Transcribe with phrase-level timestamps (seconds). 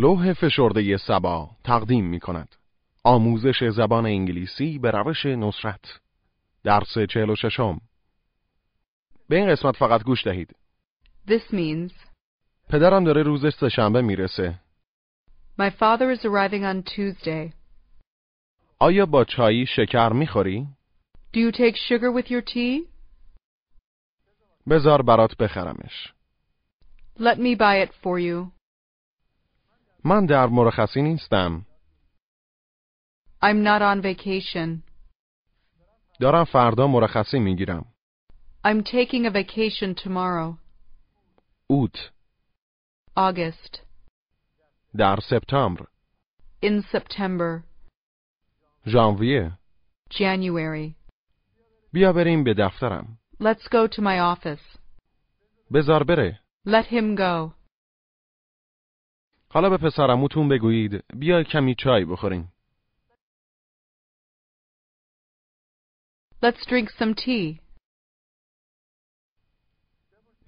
[0.00, 2.56] لوح فشرده سبا تقدیم می کند.
[3.04, 6.00] آموزش زبان انگلیسی به روش نصرت.
[6.64, 7.80] درس چهل و ششم.
[9.28, 10.56] به این قسمت فقط گوش دهید.
[11.26, 11.92] This means,
[12.68, 14.60] پدرم داره روز سهشنبه می‌رسه.
[15.60, 17.52] My father is arriving on Tuesday.
[18.78, 20.68] آیا با چایی شکر می‌خوری؟
[21.34, 22.88] Do you take sugar with your tea?
[24.68, 26.12] بزار برات بخرمش.
[27.18, 28.59] Let me buy it for you.
[30.04, 31.66] من در مرخصی نیستم.
[33.42, 34.82] I'm not on vacation.
[36.20, 37.94] دارم فردا مرخصی می‌گیرم.
[38.64, 40.58] I'm taking a vacation tomorrow,
[41.66, 42.10] اوت
[43.16, 43.78] August,
[44.96, 45.86] در سپتامبر،
[46.64, 47.62] in September,
[48.86, 49.58] ژانویه.
[50.10, 50.94] January.
[51.92, 53.18] بیا بریم به دفترم.
[53.42, 54.78] Let's go to my office.
[55.72, 56.40] بزار بره.
[56.66, 57.59] Let him go.
[59.52, 62.52] حالا به پسرموتون بگویید بیا کمی چای بخوریم.
[66.42, 67.60] Let's drink some tea.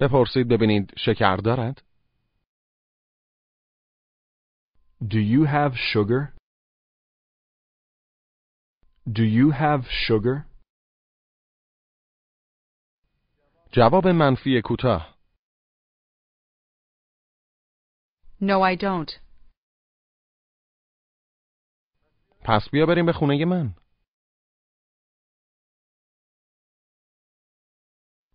[0.00, 1.82] بپرسید ببینید شکر دارد؟
[5.02, 6.32] Do you have sugar?
[9.08, 10.46] Do you have sugar?
[13.72, 15.11] جواب منفی کوتاه.
[18.41, 19.11] No, I don't.
[22.43, 23.75] پس بیا بریم به خونه من.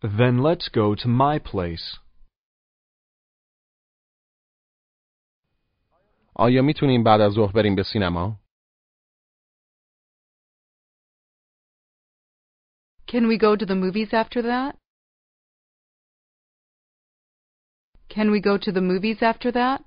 [0.03, 1.99] Then let's go to my place.
[6.35, 8.41] آیا میتونیم بعد از ظهر بریم به سینما؟
[13.07, 14.77] Can we go to the movies after that?
[18.09, 19.86] Can we go to the movies after that?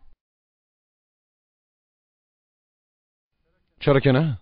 [3.79, 4.41] چرا که نه؟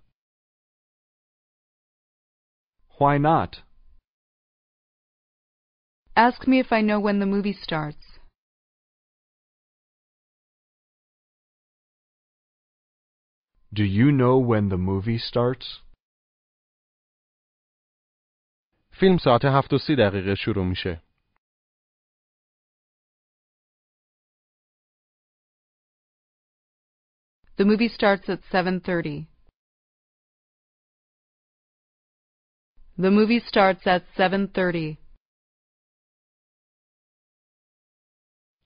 [2.99, 3.63] Why not?
[6.15, 8.19] Ask me if I know when the movie starts.
[13.73, 15.81] Do you know when the movie starts?
[18.91, 21.01] فیلم ساعت هفت و سی دقیقه شروع میشه.
[27.57, 29.27] The movie starts at 7:30.
[32.97, 34.97] The movie starts at 7:30.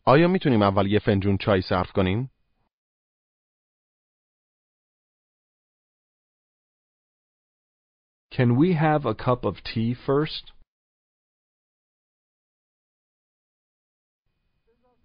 [0.05, 2.31] آیا میتونیم اول یه فنجون چای صرف کنیم؟
[8.31, 10.51] Can we have a cup of tea first?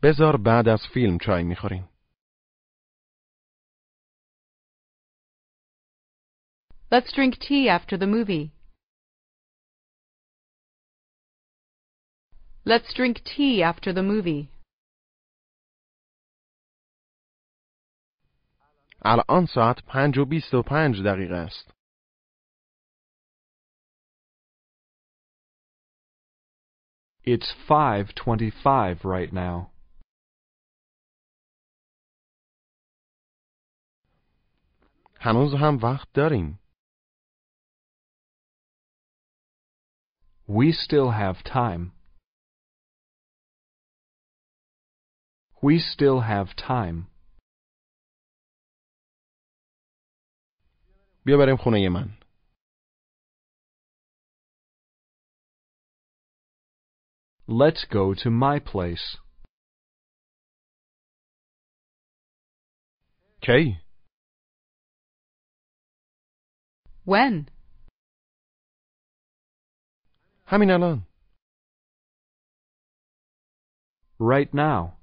[0.02, 1.88] بزار بعد از فیلم چای میخوریم.
[6.92, 8.52] Let's drink tea after the movie.
[12.66, 14.48] Let's drink tea after the movie.
[19.04, 21.70] الان ساعت پنج و بیست و پنج دقیقه است.
[27.24, 29.72] It's 5:25 right now.
[35.20, 36.58] هنوز هم وقت داریم.
[40.46, 41.92] We still have time.
[45.62, 47.06] We still have time.
[51.26, 52.22] بیا بریم خونه من.
[57.48, 59.18] Let's go to my place.
[63.40, 63.80] کی؟
[67.04, 67.48] When?
[70.46, 71.06] همین الان.
[74.20, 75.02] Right now.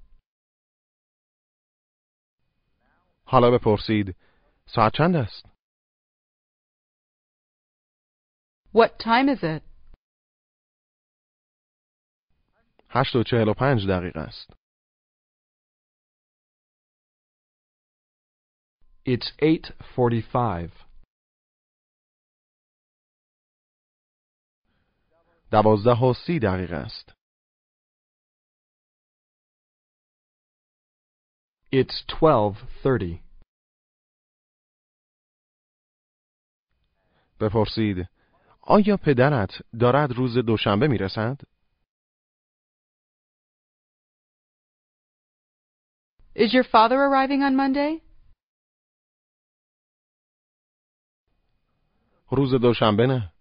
[3.25, 4.15] حالا بپرسید
[4.65, 5.45] ساعت چند است؟
[8.73, 9.63] What time is it?
[12.89, 14.53] هشت و چهل و پنج دقیقه است.
[19.07, 20.82] It's 8:45.
[25.54, 27.14] دوازده و سی دقیقه است.
[31.72, 33.20] It's 12:30.
[37.40, 38.08] بپرسید
[38.60, 41.40] آیا پدرت دارد روز دوشنبه می‌رسد؟
[46.36, 48.02] Is your father arriving on Monday?
[52.30, 53.33] روز دوشنبه نه.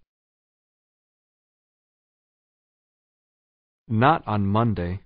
[3.91, 4.99] Not on Monday.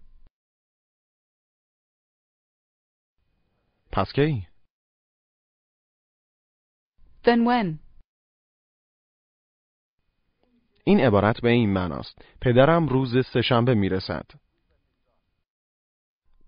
[3.92, 4.48] پس کی؟
[7.24, 7.78] Then when?
[10.84, 12.18] این عبارت به این معناست.
[12.40, 14.26] پدرم روز سهشنبه میرسد.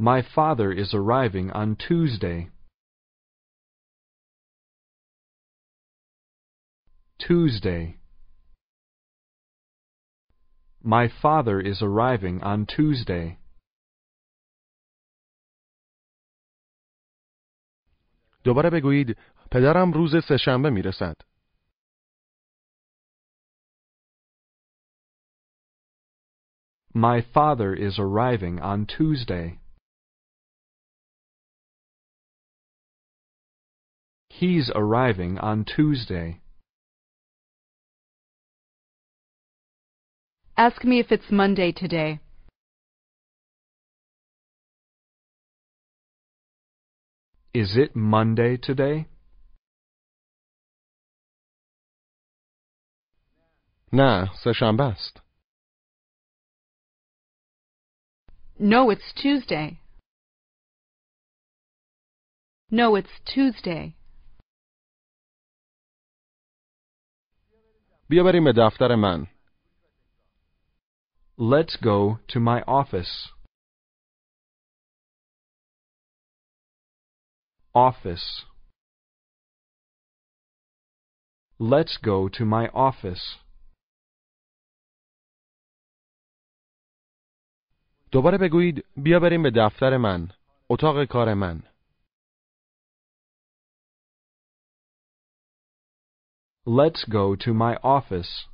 [0.01, 2.51] My father is arriving on Tuesday.
[7.19, 7.98] Tuesday.
[10.89, 13.39] My father is arriving on Tuesday.
[18.45, 19.17] دوباره بگویید
[19.51, 21.17] پدرم روز سهشنبه میرسد.
[26.95, 29.59] My father is arriving on Tuesday.
[34.29, 36.41] He's arriving on Tuesday.
[40.59, 42.21] Ask me if it's Monday today.
[47.55, 49.06] Is it Monday today?
[53.93, 55.21] نه، سهشنبه است.
[58.59, 59.81] No, it's Tuesday.
[62.71, 63.95] No, it's Tuesday.
[68.09, 69.27] بیا بریم به دفتر من.
[71.39, 73.31] Let's go to my office.
[77.75, 78.45] Office.
[81.59, 83.45] Let's go to my office.
[88.12, 90.29] دوباره بگویید بیا بریم به دفتر من.
[90.71, 91.62] اتاق کار من.
[96.67, 98.49] Let's go to my office.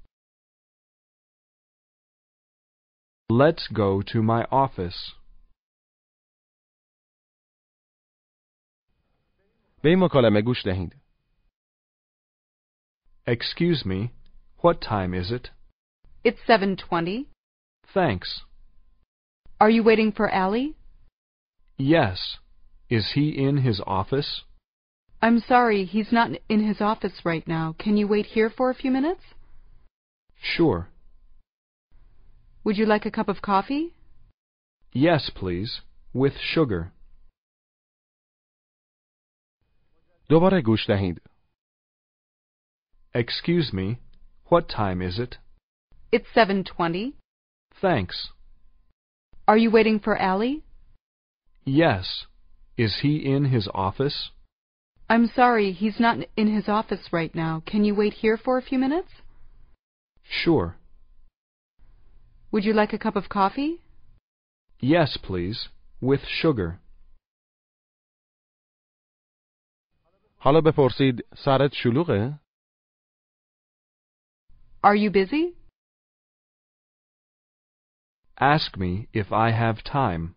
[3.30, 5.16] Let's go to my office.
[9.82, 10.96] به این مکالمه گوش دهید.
[13.28, 14.12] Excuse me,
[14.62, 15.50] what time is it?
[16.24, 17.26] It's 7:20.
[17.94, 18.42] Thanks.
[19.60, 20.76] Are you waiting for Ali?
[21.78, 22.38] Yes.
[22.90, 24.44] Is he in his office?
[25.24, 27.74] I'm sorry, he's not in his office right now.
[27.80, 29.24] Can you wait here for a few minutes?
[30.40, 30.90] Sure.
[32.66, 33.94] Would you like a cup of coffee?
[34.92, 35.82] Yes, please,
[36.14, 36.92] with sugar.
[40.30, 41.22] دوباره گوش دهید.
[43.14, 44.00] Excuse me,
[44.50, 45.38] what time is it?
[46.12, 47.14] It's 7:20.
[47.82, 48.18] Thanks.
[49.48, 50.64] Are you waiting for Ali?
[51.84, 52.26] Yes.
[52.86, 54.32] Is he in his office?
[55.08, 57.54] I'm sorry, he's not in his office right now.
[57.72, 59.12] Can you wait here for a few minutes?
[60.42, 60.68] Sure.
[62.55, 63.81] Would you like a cup of coffee?
[64.81, 65.69] Yes, please.
[66.01, 66.81] With sugar.
[70.41, 72.41] حالا بپرسید سرت شلوغه؟
[74.83, 75.55] Are you busy?
[78.41, 80.35] Ask me if I have time.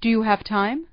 [0.00, 0.88] Do you have time?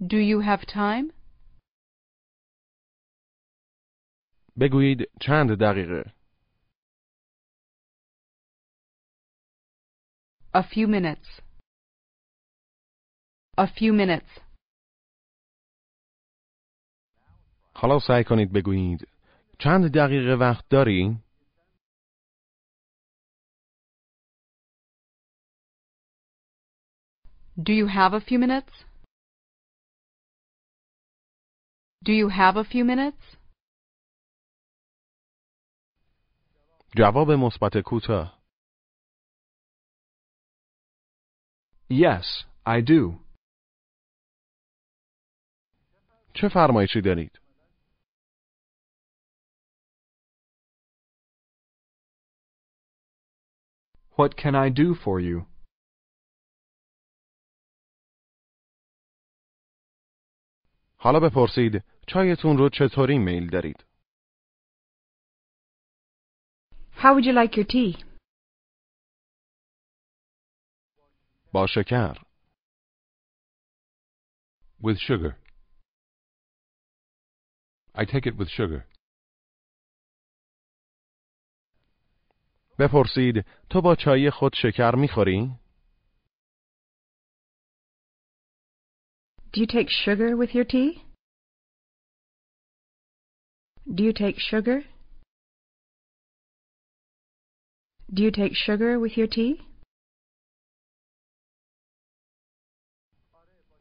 [0.00, 1.12] Do you have time?
[4.59, 6.13] بگویید چند دقیقه.
[10.53, 11.41] A few minutes.
[13.57, 14.41] A few minutes.
[17.73, 19.07] حالا سعی کنید بگویید
[19.59, 21.17] چند دقیقه وقت داری؟
[27.57, 28.85] Do you have a few minutes?
[32.03, 33.40] Do you have a few minutes?
[36.97, 38.41] جواب مثبت کوتاه.
[41.89, 43.19] Yes, I do.
[46.33, 47.41] چه فرمایشی دارید؟
[54.17, 55.45] What can I do for you?
[60.97, 63.90] حالا بپرسید چایتون رو چطوری میل دارید؟
[67.00, 68.04] How would you like your tea?
[71.52, 72.14] با شکر.
[74.80, 75.36] With sugar.
[77.94, 78.84] I take it with sugar.
[82.78, 85.56] بپرسید تو با چای خود شکر میخوری؟
[89.52, 91.02] Do you take sugar with your tea?
[93.94, 94.84] Do you take sugar?
[98.14, 99.62] Do you take sugar with your tea?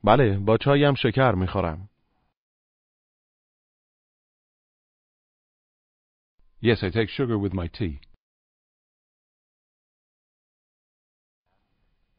[0.03, 1.89] بله با چایم شکر میخورم.
[6.61, 8.01] Yes, I take sugar with my tea.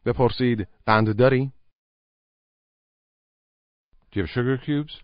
[0.07, 1.53] بپرسید قند داری؟
[4.11, 5.03] Do you have sugar cubes?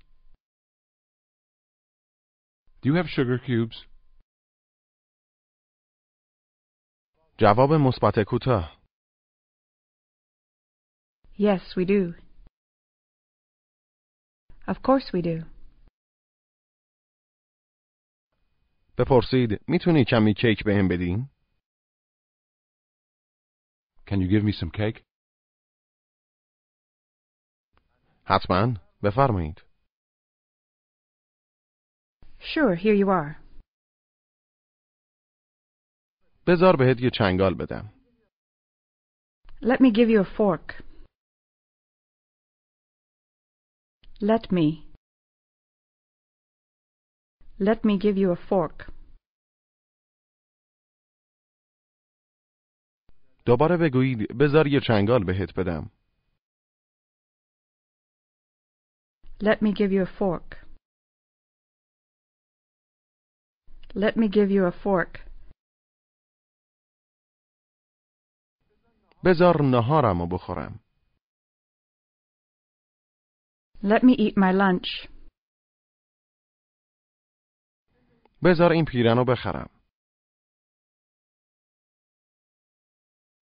[2.82, 3.86] Do you have sugar cubes?
[7.38, 8.82] جواب مثبت کوتاه.
[11.38, 12.14] Yes, we do.
[14.66, 15.44] Of course we do.
[18.98, 21.28] بپرسید میتونی کمی کیک بهم بدین؟
[24.06, 25.02] Can you give me some cake?
[28.24, 29.62] حتما بفرمایید.
[32.38, 33.42] Sure, here you are.
[36.47, 37.93] بذار بهت یه چنگال بدم.
[39.61, 40.83] Let me give you a fork.
[44.21, 44.67] Let me.
[47.59, 48.91] Let me give you a fork.
[53.45, 55.91] دوباره بگویید بذار یه چنگال بهت بدم.
[59.43, 60.67] Let me give you a fork.
[63.95, 65.26] Let me give you a fork.
[69.27, 70.79] بذار نهارمو بخورم.
[73.83, 75.09] Let me eat my lunch.
[78.43, 79.69] بذار این پیرنو بخرم.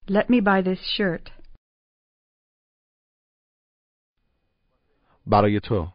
[0.07, 1.31] Let me buy this shirt.
[5.27, 5.91] برای تو.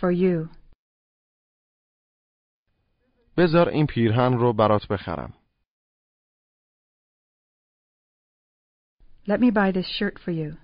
[0.00, 0.48] For you.
[3.36, 5.37] بذار این پیرهن رو برات بخرم.
[9.27, 10.57] Let me buy this shirt for you.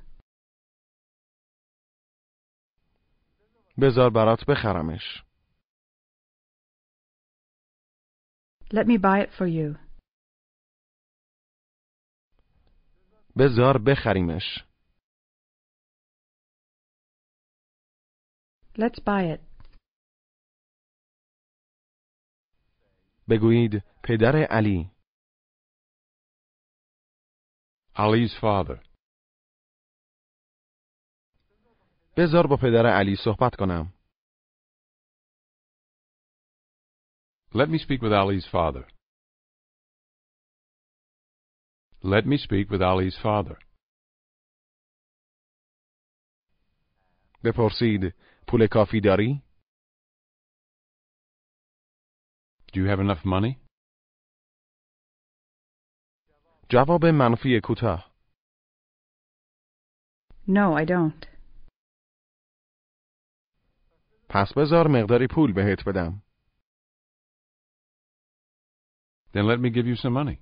[3.78, 5.24] بذار برات بخرمش.
[8.74, 9.78] Let me buy it for you.
[13.38, 14.64] بذار بخریمش.
[18.78, 19.42] Let's buy it.
[23.30, 24.93] بگویید پدر علی.
[27.96, 28.90] Ali's father.
[32.18, 33.94] بذار با پدر علی صحبت کنم.
[37.52, 38.88] Let me speak with Ali's father.
[42.04, 43.58] Let me speak with Ali's father.
[47.44, 48.02] بپرسید
[48.48, 49.44] پول کافی داری؟
[52.72, 53.63] Do you have enough money?
[56.71, 58.15] جواب منفی کوتاه.
[60.47, 61.27] No, I don't.
[64.29, 66.23] پس بذار مقداری پول بهت بدم.
[69.33, 70.39] Then let me give you some money.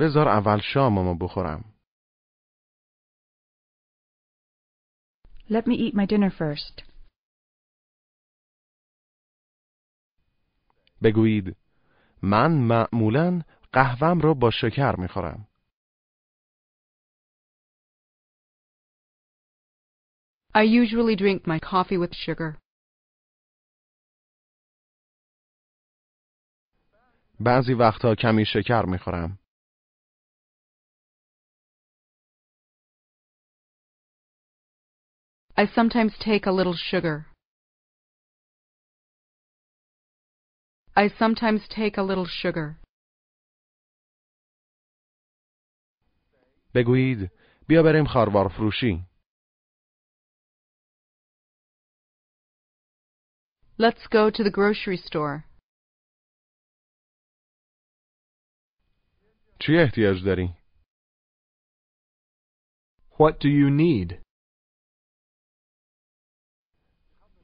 [0.00, 1.76] بذار اول شاممو بخورم.
[5.48, 6.96] Let me eat my dinner first.
[11.02, 11.65] بگویید
[12.30, 13.42] من معمولا
[13.72, 15.48] قهوم رو با شکر می‌خورم.
[20.54, 22.58] I usually drink my coffee with sugar.
[27.40, 29.38] بعضی وقتا کمی شکر می‌خورم.
[35.58, 37.35] I sometimes take a little sugar.
[40.95, 42.81] I sometimes take a little sugar.
[46.75, 47.31] بگویید
[47.67, 49.05] بیا بریم خاروار فروشی.
[53.77, 55.43] Let's go to the grocery store.
[59.59, 60.55] چی احتیاج داری؟
[63.11, 64.21] What do you need?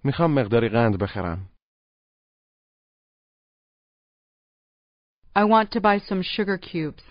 [0.03, 1.50] میخوام مقداری قند بخرم.
[5.35, 7.03] I want to buy some sugar cubes.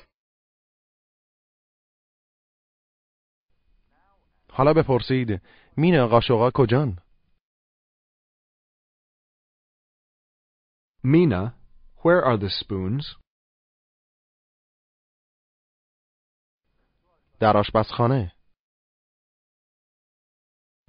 [4.50, 5.28] حالا بپرسید
[5.76, 6.98] مین آقا شوقا کجان؟
[11.04, 11.54] Mina,
[12.02, 13.16] where are the spoons?
[17.40, 18.32] در آشپزخانه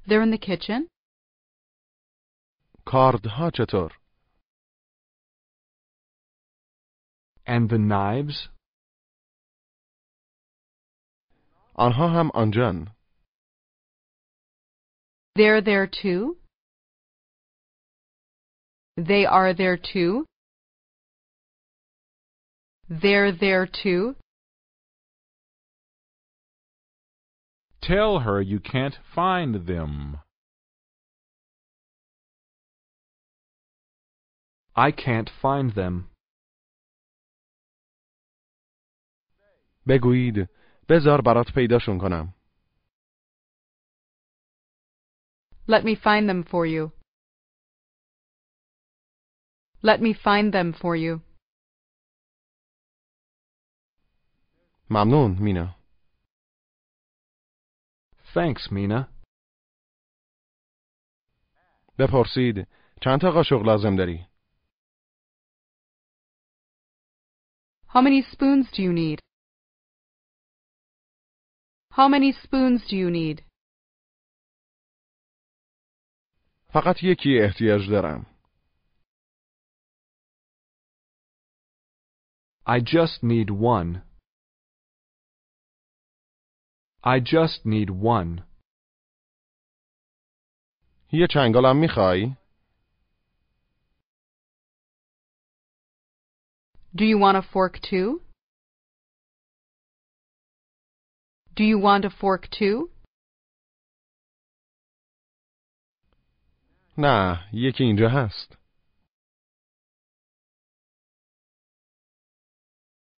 [0.08, 0.88] They're in the kitchen.
[2.86, 4.01] کاردها چطور؟
[7.46, 8.50] And the knives?
[11.80, 12.88] آنها هم آنجان
[15.36, 16.38] They're there too.
[18.98, 20.26] They are there too.
[22.90, 24.16] They're there too.
[27.82, 30.18] Tell her you can't find them.
[34.76, 36.10] I can't find them.
[39.89, 40.49] بگویید
[40.89, 42.35] بزار برات پیداشون کنم
[45.69, 46.93] Let me find them for you.
[49.83, 51.21] Let me find them for you.
[54.91, 55.77] ممنون مینا
[58.35, 59.09] Thanks, Mina.
[61.99, 62.69] بپرسید
[63.03, 64.27] چند تا قاشق لازم داری؟
[67.95, 69.19] How many spoons do you need?
[71.92, 73.44] How many spoons do you need?
[76.74, 78.26] فقط یکی احتیاج دارم
[82.70, 84.02] I just need one.
[87.04, 88.44] I just need one.
[91.12, 92.36] یه چنگالم میخوای؟
[96.96, 98.22] Do you want a fork too?
[101.56, 102.90] Do you want a fork too?
[106.98, 108.58] نه یکی اینجا هست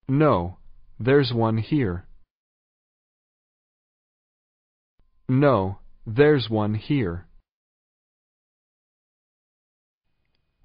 [0.08, 0.58] No,
[0.98, 2.04] there's one here.
[5.28, 7.26] No, there's one here.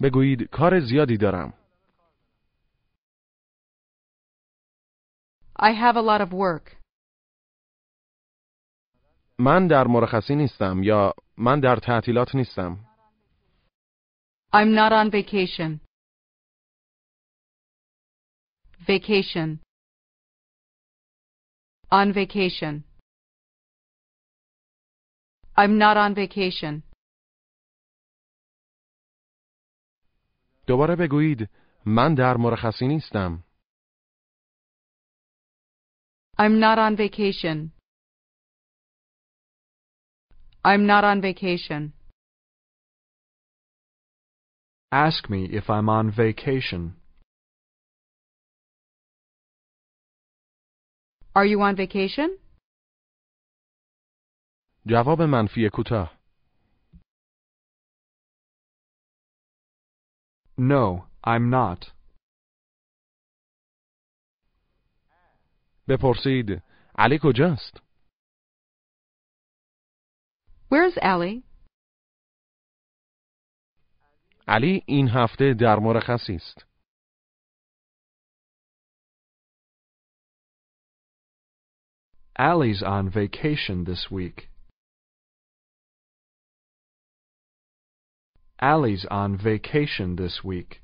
[0.02, 1.54] بگویید کار زیادی دارم
[5.60, 6.79] I have a lot of work.
[9.41, 12.87] من در مرخصی نیستم یا من در تعطیلات نیستم
[14.53, 15.81] I'm not on vacation.
[18.89, 19.49] Vacation.
[21.93, 22.85] On vacation.
[25.57, 26.83] I'm not on vacation.
[30.67, 31.49] دوباره بگویید
[31.87, 33.45] من در مرخصی نیستم
[36.39, 37.80] I'm not on vacation.
[40.64, 41.94] I'm not on vacation.
[44.92, 46.96] Ask me if I'm on vacation.
[51.36, 52.30] Are you on vacation?
[54.88, 56.12] جواب منفی کوتاه
[60.58, 61.92] No, I'm not.
[65.88, 66.62] بپرسید
[66.98, 67.82] علی کجاست
[70.71, 71.43] Where's Allie?
[74.49, 76.67] علی این هفته در مرخصی است
[82.39, 84.49] Allie's on vacation this week.
[88.63, 90.83] Allie's on vacation this week.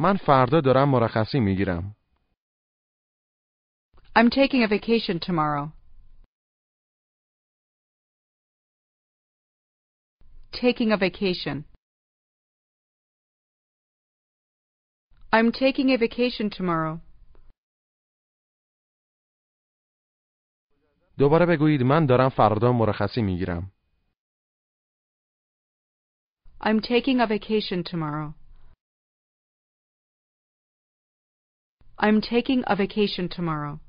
[0.00, 1.96] من فردا دارم مرخصی می‌گیرم
[4.15, 5.71] I'm taking a vacation tomorrow.
[10.51, 11.63] Taking a vacation.
[15.31, 16.99] I'm taking a vacation tomorrow.
[21.17, 23.71] دوباره بگویید من دارم فردا مرخصی میگیرم
[26.61, 28.33] I'm taking a vacation tomorrow.
[31.97, 33.79] I'm taking a vacation tomorrow.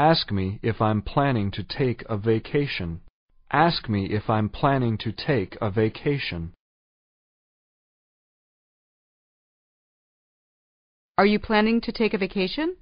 [0.00, 3.00] Ask me if I'm planning to take a vacation.
[3.50, 6.52] Ask me if I'm planning to take a vacation.
[11.18, 12.76] Are you planning to take a vacation?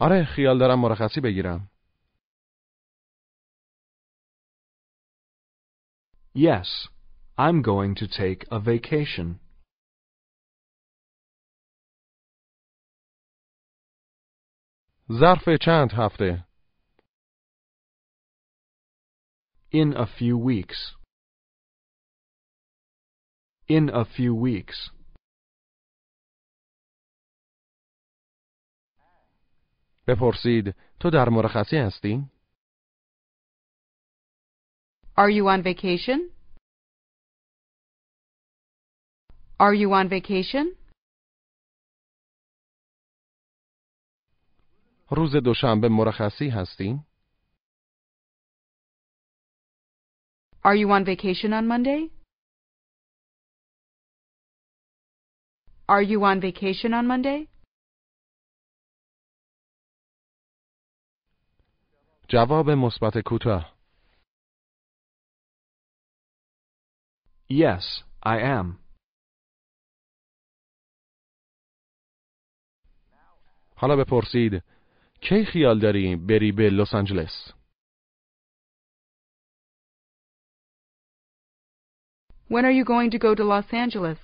[0.00, 1.70] آره خیال دارم مرخصی بگیرم
[6.34, 6.88] Yes,
[7.38, 9.38] I'm going to take a vacation.
[15.11, 16.45] ظرف چند هفته
[19.71, 20.95] In a few weeks.
[23.67, 24.91] In a few weeks.
[30.07, 32.29] بپرسید تو در مرخصی هستی؟
[35.17, 36.31] Are you on vacation?
[39.59, 40.75] Are you on vacation?
[45.11, 46.99] روز دوشنبه مرخصی هستی؟
[50.63, 52.11] Are you on vacation on Monday?
[55.89, 57.47] Are you on vacation on Monday?
[62.29, 63.75] جواب مثبت کوتاه
[67.51, 68.77] Yes, I am.
[73.77, 74.63] حالا بپرسید
[75.21, 77.53] کی خیال داری بری به لس آنجلس؟
[82.49, 84.17] When are you going to go to Los Angeles?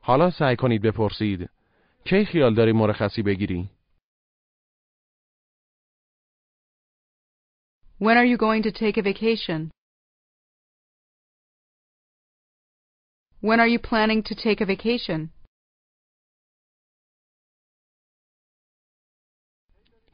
[0.00, 1.50] حالا سعی کنید بپرسید
[2.04, 3.70] کی خیال داری مرخصی بگیری؟
[8.00, 9.70] When are you going to take a vacation?
[13.40, 15.30] When are you planning to take a vacation?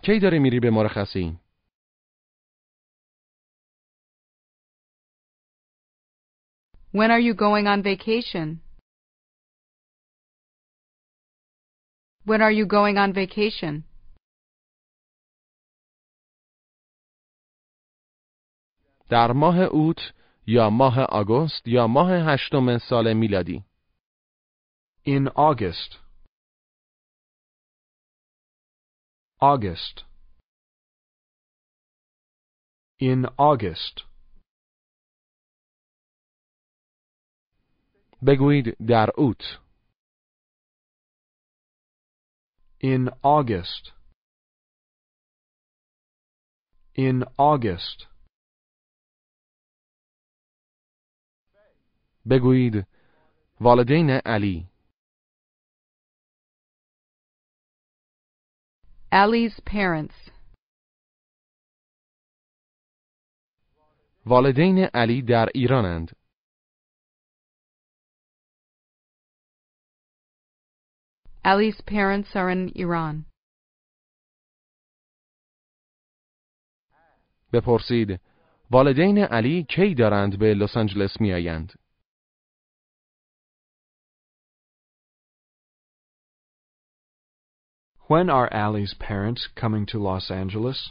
[0.02, 1.38] کی داری میری به مرخصی؟
[6.92, 8.60] When are you going on vacation?
[12.24, 13.84] When are you going on vacation?
[19.10, 20.12] در ماه اوت
[20.46, 23.64] یا ماه آگوست یا ماه هشتم سال میلادی
[25.06, 26.09] In August.
[29.41, 30.05] August.
[33.01, 34.15] In August.
[38.27, 39.41] بگویید در اوت
[42.83, 43.93] In August.
[46.97, 48.07] In August.
[52.29, 52.87] بگویید
[53.61, 54.68] والدین علی
[59.11, 60.31] Ali's parents.
[64.25, 66.11] والدین علی در ایرانند
[71.45, 73.25] Ali's parents are in Iran.
[77.53, 78.19] بپرسید
[78.71, 81.33] والدین علی کی دارند به لس آنجلس می
[88.10, 90.90] When are Ali's parents coming to Los Angeles?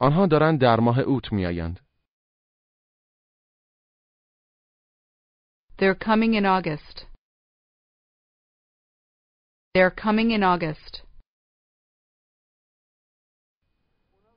[0.00, 1.28] آنها دارند در ماه اوت
[5.78, 7.06] They're coming in August.
[9.74, 11.02] They're coming in August.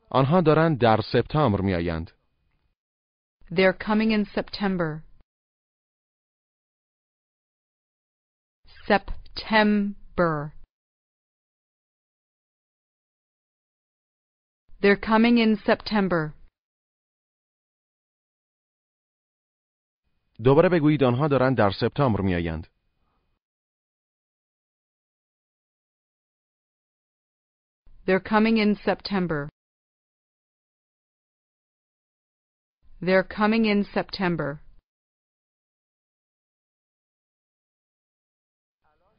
[0.10, 1.62] آنها دارند در سپتامبر
[3.52, 5.04] They're coming in September.
[8.87, 10.53] September.
[14.81, 16.35] They're coming in September.
[20.45, 22.67] دوباره بگویید آنها دارند در سپتامبر می آیند.
[28.07, 29.49] They're coming in September.
[33.03, 34.61] They're coming in September.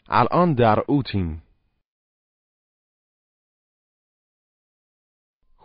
[0.09, 1.43] الان در اوتیم.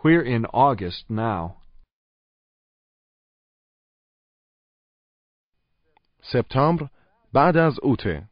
[0.03, 1.61] We're in August now.
[6.21, 6.89] سپتامبر
[7.33, 8.29] بعد از اوته.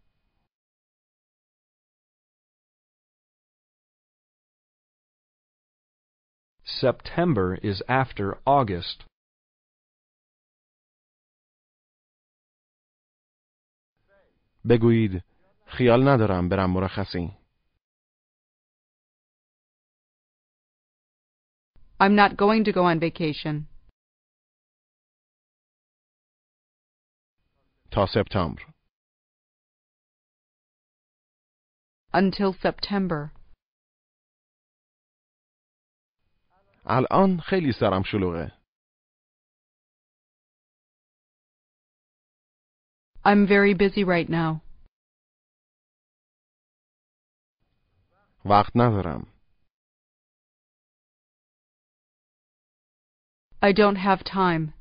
[6.66, 9.06] September is after August.
[14.70, 15.29] بگویید
[15.79, 17.37] خیال ندارم برم مرخصی.
[22.01, 23.67] I'm not going to go on vacation.
[27.93, 28.63] تا سپتامبر.
[32.13, 33.33] Until September.
[36.87, 38.53] الان خیلی سرم شلوغه.
[43.25, 44.70] I'm very busy right now.
[48.45, 49.27] وقت ندارم.
[53.63, 54.73] I don't have time.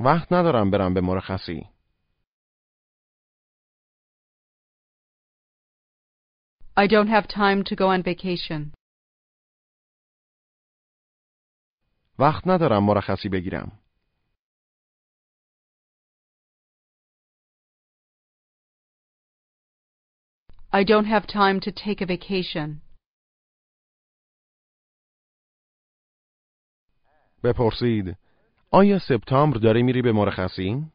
[0.00, 1.68] وقت ندارم برم به مرخصی.
[6.76, 8.72] I don't have time to go on vacation.
[12.18, 13.81] وقت ندارم مرخصی بگیرم.
[20.71, 22.81] I don't have time to take a vacation.
[27.43, 28.15] بپرسید
[28.71, 30.91] آیا سپتامبر داری میری به مرخصی؟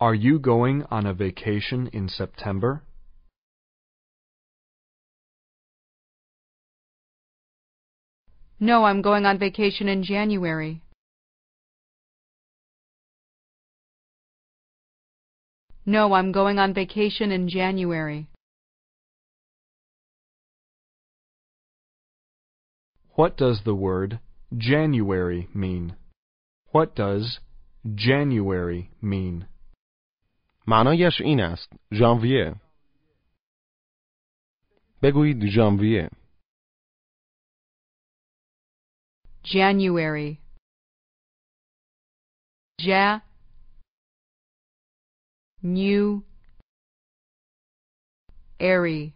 [0.00, 2.82] Are you going on a vacation in September?
[8.60, 10.82] No, I'm going on vacation in January.
[15.90, 18.26] No, I'm going on vacation in January.
[23.14, 24.18] What does the word
[24.56, 25.94] January mean?
[26.72, 27.38] What does
[27.94, 29.46] January mean?
[30.68, 32.54] معنایش این است ژانویه
[35.02, 36.10] بگویید ژانویه
[39.44, 40.38] January.
[42.80, 43.20] Ja.
[45.62, 46.22] New.
[48.60, 49.12] Airy.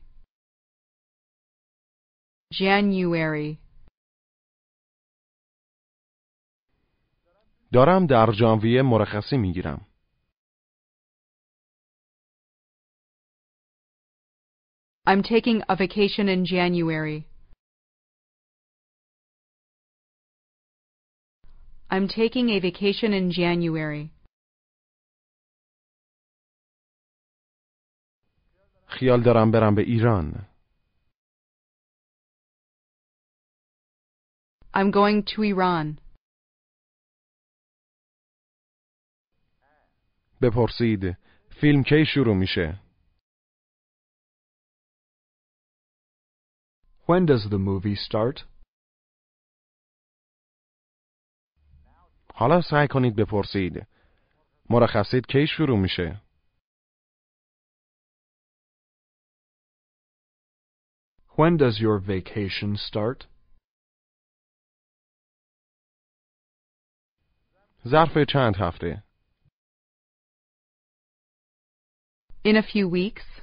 [2.52, 3.58] January.
[7.72, 9.86] دارم در ژانویه مرخصی میگیرم
[15.06, 17.26] I'm taking a vacation in January.
[21.90, 24.12] I'm taking a vacation in January.
[28.99, 30.47] خیال دارم برم به ایران
[34.73, 35.99] I'm going to Iran.
[40.41, 41.17] بپرسید
[41.61, 42.79] فیلم کی شروع میشه
[47.07, 48.45] When does the movie start?
[52.33, 53.87] حالا سعی کنید بپرسید
[54.69, 56.21] مرخصید کی شروع میشه
[61.36, 63.26] When does your vacation start?
[67.88, 69.02] ظرف چند هفته
[72.44, 73.40] In a few weeks.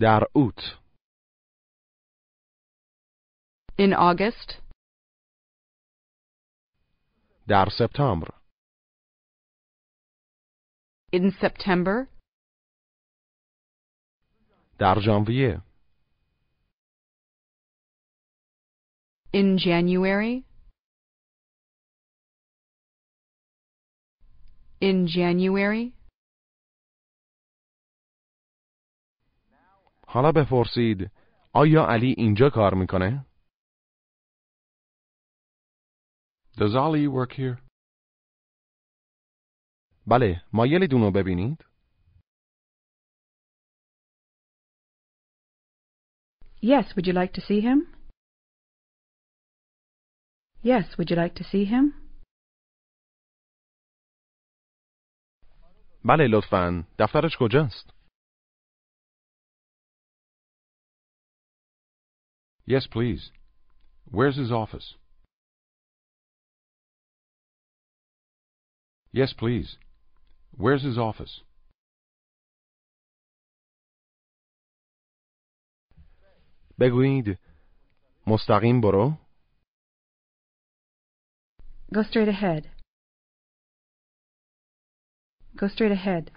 [0.00, 0.60] در اوت
[3.78, 4.62] In August.
[7.48, 8.28] در سپتامبر
[11.12, 12.11] In September.
[14.83, 15.61] در ژانویه
[19.33, 20.43] In January.
[24.81, 25.93] In January.
[30.07, 31.11] حالا بپرسید
[31.53, 33.25] آیا علی اینجا کار می‌کنه
[36.57, 37.61] Does Ali work here?
[40.07, 41.72] بله مایلید اونو ببینید
[46.62, 47.86] Yes, would you like to see him?
[50.62, 51.94] Yes, would you like to see him?
[56.04, 57.90] بله لطفا دفترش کجاست
[62.66, 63.30] Yes, please.
[64.10, 64.94] Where's his office?
[69.10, 69.78] Yes, please.
[70.56, 71.40] Where's his office?
[76.79, 77.39] بگویید
[78.27, 79.17] مستقیم برو
[81.93, 82.63] Go straight ahead.
[85.55, 86.31] Go straight ahead.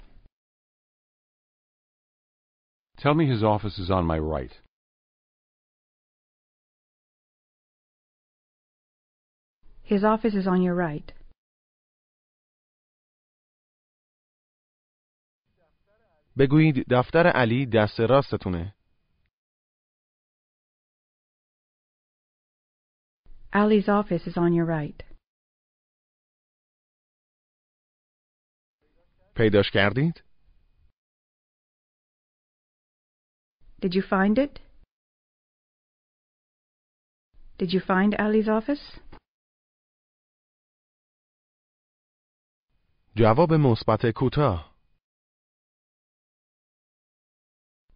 [2.99, 4.53] Tell me his office is on my right.
[9.83, 11.13] His office is on your right.
[16.39, 18.75] بگویید دفتر علی دست راستتونه
[23.56, 25.04] Ali's office is on your right.
[29.36, 30.24] پیداش کردید
[33.82, 34.60] Did you find it?
[37.58, 39.00] Did you find Ali's office?
[43.18, 44.72] جواب مثبت کوتاه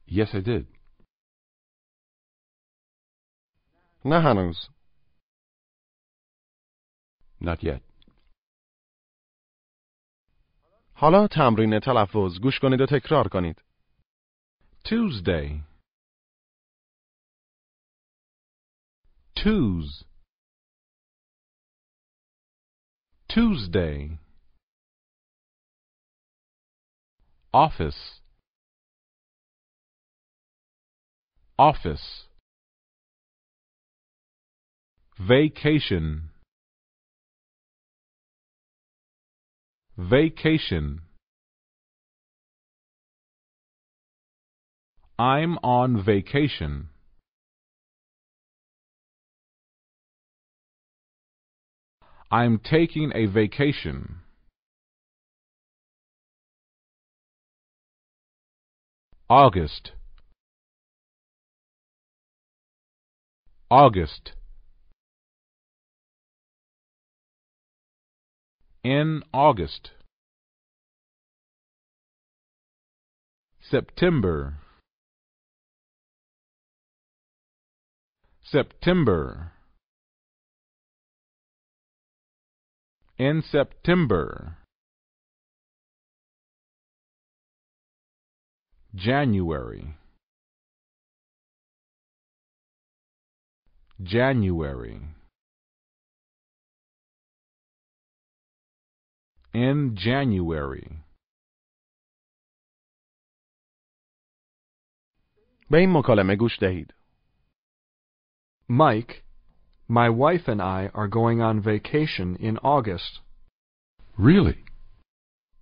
[0.08, 0.66] Yes, I did.
[4.06, 4.70] نه هنوز
[7.41, 7.81] Not yet.
[10.95, 13.63] حالا تمرین تلفظ گوش کنید و تکرار کنید
[14.85, 15.63] Tuesday.
[19.37, 20.05] Tues.
[23.29, 24.19] Tuesday.
[27.53, 28.21] Office.
[31.59, 32.25] Office.
[35.19, 36.30] Vacation.
[40.01, 41.03] Vacation.
[45.19, 46.89] I'm on vacation.
[52.31, 54.21] I'm taking a vacation.
[59.29, 59.93] August.
[63.71, 64.33] August.
[68.83, 69.91] In August.
[73.61, 74.57] September.
[78.43, 79.53] September.
[83.19, 84.57] In September.
[88.95, 89.95] January.
[94.03, 95.03] January.
[99.54, 101.06] In January.
[105.70, 106.94] به این مکالمه گوش دهید
[108.70, 109.24] Mike,
[109.88, 113.20] my wife and I are going on vacation in August.
[114.18, 114.66] Really?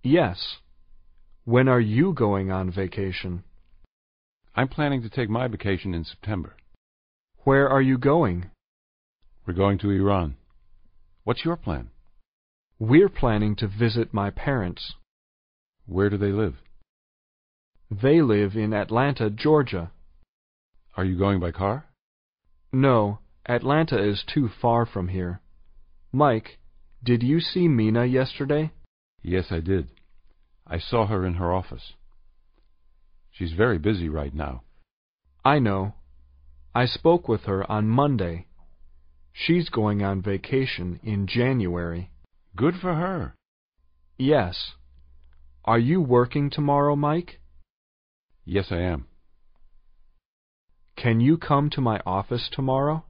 [0.02, 0.38] Yes.
[1.44, 3.44] When are you going on vacation?
[4.56, 6.56] I'm planning to take my vacation in September.
[7.44, 8.50] Where are you going?
[9.46, 10.36] We're going to Iran.
[11.24, 11.90] What's your plan?
[12.79, 14.93] We're planning to visit my parents.
[15.85, 16.55] Where do they live?
[17.91, 19.91] They live in Atlanta, Georgia.
[20.95, 21.87] Are you going by car?
[22.71, 25.41] No, Atlanta is too far from here.
[26.13, 26.57] Mike,
[27.03, 28.71] did you see Mina yesterday?
[29.21, 29.89] Yes, I did.
[30.65, 31.93] I saw her in her office.
[33.29, 34.63] She's very busy right now.
[35.43, 35.95] I know.
[36.73, 38.47] I spoke with her on Monday.
[39.33, 42.11] She's going on vacation in January.
[42.58, 43.34] Good for her.
[44.18, 44.72] Yes.
[45.64, 47.40] Are you working tomorrow, Mike?
[48.44, 49.06] Yes, I am.
[50.96, 53.04] Can you come to my office tomorrow?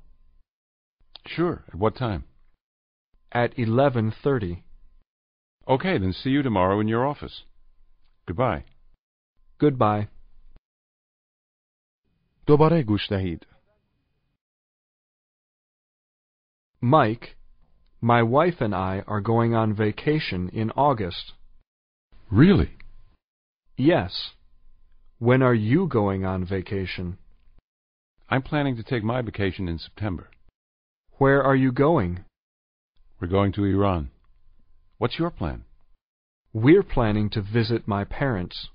[1.27, 1.65] Sure.
[1.69, 2.25] At what time?
[3.33, 4.63] At 11:30.
[5.67, 7.45] Okay, then see you tomorrow in your office.
[8.27, 8.65] Goodbye.
[9.59, 10.09] Goodbye.
[12.47, 13.47] دوباره گوش دهید
[16.83, 17.27] Mike,
[18.02, 21.34] my wife and I are going on vacation in August.
[22.32, 22.72] Really?
[23.76, 24.32] Yes.
[25.18, 27.18] When are you going on vacation?
[28.30, 30.30] I'm planning to take my vacation in September.
[31.18, 32.24] Where are you going?
[33.20, 34.12] We're going to Iran.
[34.98, 35.66] What's your plan?
[36.54, 38.70] We're planning to visit my parents.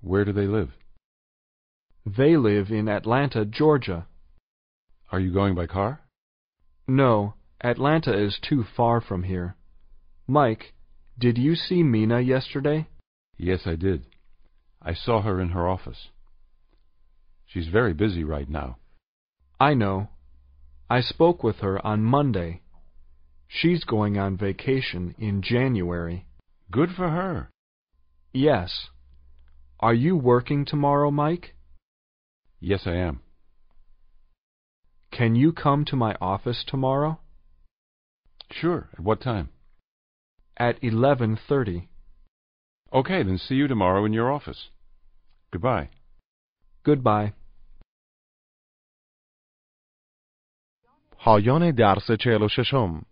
[0.00, 0.70] Where do they live?
[2.06, 4.06] They live in Atlanta, Georgia.
[5.12, 6.00] Are you going by car?
[6.88, 9.56] No, Atlanta is too far from here.
[10.26, 10.72] Mike,
[11.18, 12.88] did you see Mina yesterday?
[13.36, 14.06] Yes, I did.
[14.80, 16.08] I saw her in her office.
[17.46, 18.78] She's very busy right now.
[19.58, 20.08] I know.
[20.88, 22.62] I spoke with her on Monday.
[23.46, 26.26] She's going on vacation in January.
[26.70, 27.50] Good for her.
[28.32, 28.88] Yes.
[29.80, 31.54] Are you working tomorrow, Mike?
[32.60, 33.20] Yes, I am.
[35.10, 37.18] Can you come to my office tomorrow?
[38.51, 38.89] Sure.
[38.93, 39.49] At what time?
[40.57, 41.87] At 11:30.
[42.93, 44.69] Okay, then see you tomorrow in your office.
[45.51, 45.89] Goodbye.
[46.83, 47.33] Goodbye.
[51.25, 53.05] پایان درس چهل و ششم